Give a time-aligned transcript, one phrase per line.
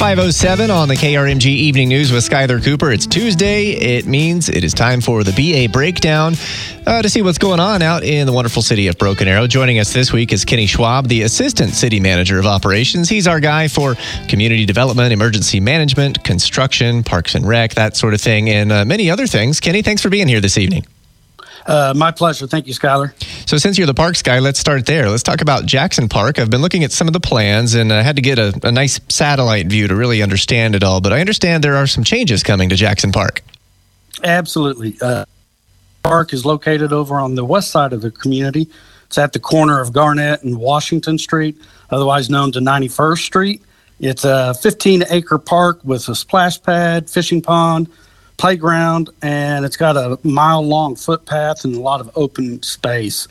[0.00, 2.90] 507 on the KRMG Evening News with Skyler Cooper.
[2.90, 3.72] It's Tuesday.
[3.72, 6.36] It means it is time for the BA Breakdown
[6.86, 9.46] uh, to see what's going on out in the wonderful city of Broken Arrow.
[9.46, 13.10] Joining us this week is Kenny Schwab, the Assistant City Manager of Operations.
[13.10, 13.94] He's our guy for
[14.26, 19.10] community development, emergency management, construction, parks and rec, that sort of thing, and uh, many
[19.10, 19.60] other things.
[19.60, 20.86] Kenny, thanks for being here this evening.
[21.66, 22.46] Uh, my pleasure.
[22.46, 23.12] Thank you, Skyler.
[23.48, 25.08] So, since you're the parks guy, let's start there.
[25.08, 26.38] Let's talk about Jackson Park.
[26.38, 28.72] I've been looking at some of the plans and I had to get a, a
[28.72, 31.00] nice satellite view to really understand it all.
[31.00, 33.42] But I understand there are some changes coming to Jackson Park.
[34.22, 34.96] Absolutely.
[35.00, 35.24] Uh,
[36.02, 38.68] park is located over on the west side of the community.
[39.06, 41.56] It's at the corner of Garnett and Washington Street,
[41.90, 43.62] otherwise known to 91st Street.
[43.98, 47.90] It's a 15 acre park with a splash pad, fishing pond,
[48.40, 53.28] playground, and it's got a mile long footpath and a lot of open space.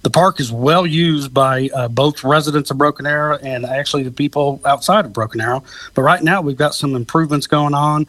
[0.00, 4.10] The park is well used by uh, both residents of Broken Arrow and actually the
[4.10, 5.62] people outside of Broken Arrow.
[5.92, 8.06] But right now, we've got some improvements going on.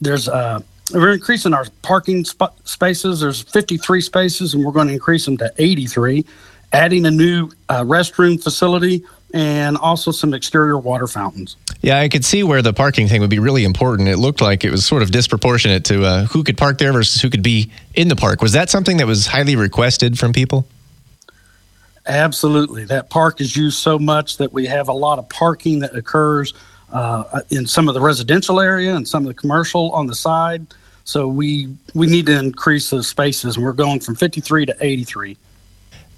[0.00, 0.60] There's uh,
[0.92, 3.18] we're increasing our parking sp- spaces.
[3.20, 6.24] There's 53 spaces, and we're going to increase them to 83.
[6.72, 9.02] Adding a new uh, restroom facility
[9.32, 11.56] and also some exterior water fountains.
[11.80, 14.08] Yeah, I could see where the parking thing would be really important.
[14.08, 17.20] It looked like it was sort of disproportionate to uh, who could park there versus
[17.20, 18.42] who could be in the park.
[18.42, 20.66] Was that something that was highly requested from people?
[22.06, 22.84] Absolutely.
[22.84, 26.52] That park is used so much that we have a lot of parking that occurs
[26.92, 30.66] uh, in some of the residential area and some of the commercial on the side.
[31.04, 35.36] So we we need to increase those spaces, and we're going from 53 to 83.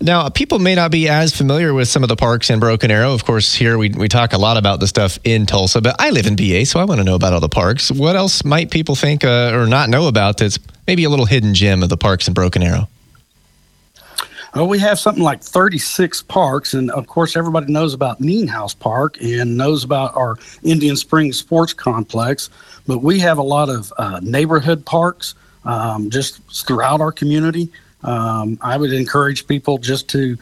[0.00, 3.14] Now, people may not be as familiar with some of the parks in Broken Arrow.
[3.14, 6.10] Of course, here we, we talk a lot about the stuff in Tulsa, but I
[6.10, 7.90] live in BA, so I want to know about all the parks.
[7.90, 11.54] What else might people think uh, or not know about that's maybe a little hidden
[11.54, 12.88] gem of the parks in Broken Arrow?
[14.54, 19.20] Well, we have something like 36 parks, and of course, everybody knows about Nienhuis Park
[19.20, 22.48] and knows about our Indian Springs Sports Complex.
[22.86, 27.70] But we have a lot of uh, neighborhood parks um, just throughout our community.
[28.06, 30.38] Um, I would encourage people just to,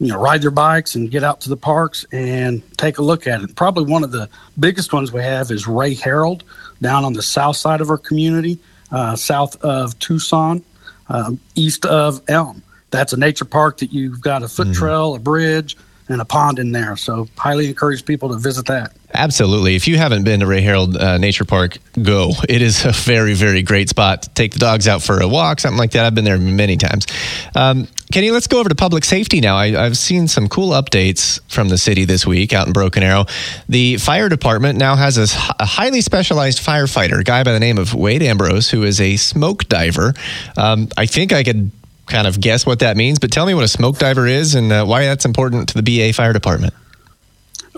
[0.00, 3.26] you know, ride their bikes and get out to the parks and take a look
[3.26, 3.54] at it.
[3.54, 6.42] Probably one of the biggest ones we have is Ray Harral
[6.82, 8.58] down on the south side of our community,
[8.90, 10.62] uh, south of Tucson,
[11.08, 12.62] um, east of Elm.
[12.90, 15.76] That's a nature park that you've got a foot trail, a bridge,
[16.08, 16.96] and a pond in there.
[16.96, 18.92] So, highly encourage people to visit that.
[19.14, 19.76] Absolutely.
[19.76, 22.32] If you haven't been to Ray Harral uh, Nature Park, go.
[22.48, 25.60] It is a very, very great spot to take the dogs out for a walk,
[25.60, 26.04] something like that.
[26.04, 27.06] I've been there many times.
[27.54, 29.56] Um, Kenny, let's go over to public safety now.
[29.56, 33.24] I, I've seen some cool updates from the city this week out in Broken Arrow.
[33.68, 37.94] The fire department now has a highly specialized firefighter, a guy by the name of
[37.94, 40.14] Wade Ambrose, who is a smoke diver.
[40.56, 41.72] Um, I think I could
[42.06, 44.72] kind of guess what that means, but tell me what a smoke diver is and
[44.72, 46.74] uh, why that's important to the BA Fire Department.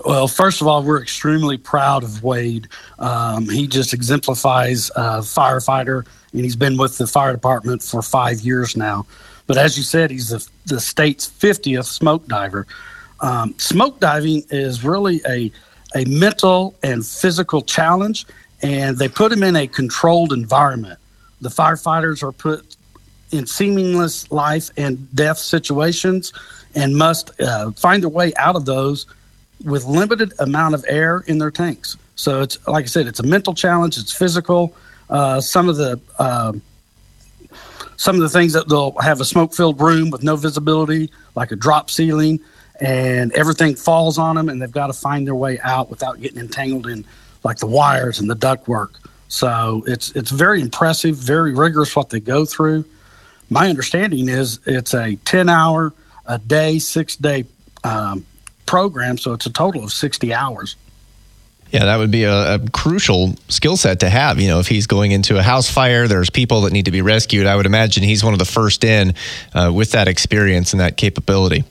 [0.05, 2.67] Well, first of all, we're extremely proud of Wade.
[2.97, 8.39] Um, he just exemplifies a firefighter, and he's been with the fire department for five
[8.41, 9.05] years now.
[9.47, 12.67] But as you said, he's the, the state's 50th smoke diver.
[13.21, 15.51] Um, smoke diving is really a,
[15.95, 18.25] a mental and physical challenge,
[18.61, 20.99] and they put him in a controlled environment.
[21.41, 22.76] The firefighters are put
[23.31, 26.33] in seamless life and death situations
[26.75, 29.05] and must uh, find their way out of those
[29.63, 31.97] with limited amount of air in their tanks.
[32.15, 33.97] So it's like I said, it's a mental challenge.
[33.97, 34.75] It's physical.
[35.09, 36.53] Uh, some of the uh,
[37.97, 41.55] some of the things that they'll have a smoke-filled room with no visibility, like a
[41.55, 42.39] drop ceiling,
[42.79, 46.39] and everything falls on them, and they've got to find their way out without getting
[46.39, 47.05] entangled in
[47.43, 48.89] like the wires and the ductwork.
[49.29, 52.85] So it's it's very impressive, very rigorous what they go through.
[53.49, 55.93] My understanding is it's a ten hour
[56.25, 57.45] a day, six day
[57.83, 58.25] um,
[58.65, 60.75] program, so it's a total of sixty hours.
[61.71, 64.39] Yeah, that would be a, a crucial skill set to have.
[64.39, 67.01] You know, if he's going into a house fire, there's people that need to be
[67.01, 67.45] rescued.
[67.45, 69.15] I would imagine he's one of the first in
[69.53, 71.65] uh, with that experience and that capability.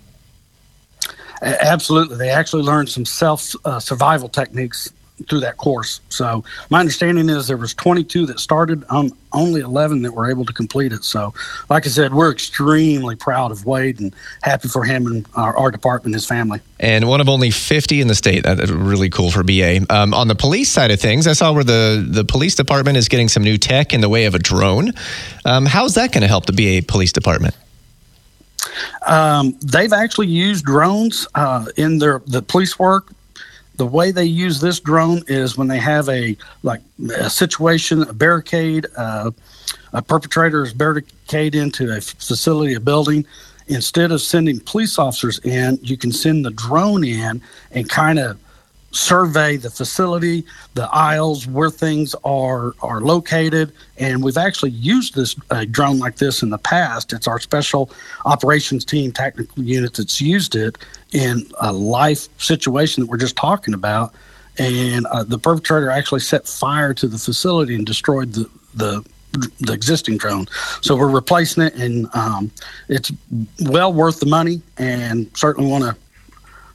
[1.42, 4.92] Absolutely, they actually learned some self uh, survival techniques
[5.28, 6.00] through that course.
[6.08, 10.44] So my understanding is there was 22 that started, um, only 11 that were able
[10.44, 11.04] to complete it.
[11.04, 11.34] So,
[11.68, 15.70] like I said, we're extremely proud of Wade and happy for him and our, our
[15.70, 16.60] department, his family.
[16.80, 18.44] And one of only 50 in the state.
[18.44, 19.80] That's really cool for BA.
[19.90, 23.08] Um, on the police side of things, I saw where the the police department is
[23.08, 24.92] getting some new tech in the way of a drone.
[25.44, 27.56] Um, how's that going to help the BA police department?
[29.06, 33.12] Um, they've actually used drones uh, in their the police work
[33.76, 36.80] the way they use this drone is when they have a like
[37.16, 39.30] a situation, a barricade, uh,
[39.92, 43.26] a perpetrator is barricade into a facility, a building.
[43.68, 47.42] Instead of sending police officers in, you can send the drone in
[47.72, 48.38] and kind of
[48.96, 50.44] survey the facility,
[50.74, 56.16] the aisles where things are are located, and we've actually used this uh, drone like
[56.16, 57.12] this in the past.
[57.12, 57.90] It's our special
[58.24, 60.78] operations team technical unit that's used it
[61.12, 64.14] in a life situation that we're just talking about,
[64.58, 69.04] and uh, the perpetrator actually set fire to the facility and destroyed the the
[69.60, 70.46] the existing drone.
[70.80, 72.50] So we're replacing it, and um,
[72.88, 73.12] it's
[73.60, 75.96] well worth the money, and certainly want to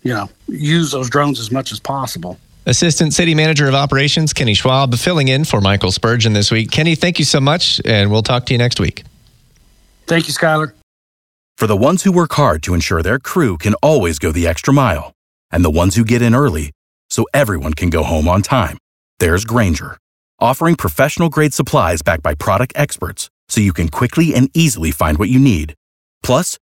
[0.03, 2.39] you know, use those drones as much as possible.
[2.65, 6.69] Assistant City Manager of Operations Kenny Schwab filling in for Michael Spurgeon this week.
[6.69, 9.03] Kenny, thank you so much, and we'll talk to you next week.
[10.05, 10.73] Thank you, Skyler.
[11.57, 14.73] For the ones who work hard to ensure their crew can always go the extra
[14.73, 15.13] mile,
[15.51, 16.71] and the ones who get in early
[17.09, 18.77] so everyone can go home on time,
[19.19, 19.97] there's Grainger,
[20.39, 25.17] offering professional grade supplies backed by product experts so you can quickly and easily find
[25.17, 25.73] what you need.
[26.23, 26.57] Plus,